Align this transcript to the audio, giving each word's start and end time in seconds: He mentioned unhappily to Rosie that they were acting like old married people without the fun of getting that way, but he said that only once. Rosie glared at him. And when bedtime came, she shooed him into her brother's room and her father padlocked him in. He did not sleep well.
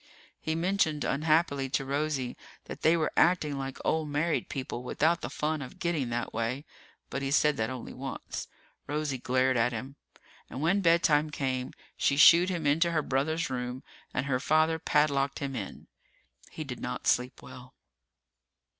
He 0.39 0.55
mentioned 0.55 1.03
unhappily 1.03 1.69
to 1.69 1.85
Rosie 1.85 2.35
that 2.65 2.81
they 2.81 2.97
were 2.97 3.11
acting 3.15 3.59
like 3.59 3.77
old 3.85 4.09
married 4.09 4.49
people 4.49 4.81
without 4.81 5.21
the 5.21 5.29
fun 5.29 5.61
of 5.61 5.77
getting 5.77 6.09
that 6.09 6.33
way, 6.33 6.65
but 7.11 7.21
he 7.21 7.29
said 7.29 7.55
that 7.57 7.69
only 7.69 7.93
once. 7.93 8.47
Rosie 8.87 9.19
glared 9.19 9.57
at 9.57 9.71
him. 9.73 9.97
And 10.49 10.59
when 10.59 10.81
bedtime 10.81 11.29
came, 11.29 11.73
she 11.95 12.17
shooed 12.17 12.49
him 12.49 12.65
into 12.65 12.89
her 12.93 13.03
brother's 13.03 13.51
room 13.51 13.83
and 14.11 14.25
her 14.25 14.39
father 14.39 14.79
padlocked 14.79 15.37
him 15.37 15.55
in. 15.55 15.85
He 16.49 16.63
did 16.63 16.79
not 16.79 17.05
sleep 17.05 17.43
well. 17.43 17.75